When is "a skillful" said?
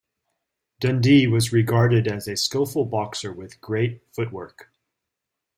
2.27-2.85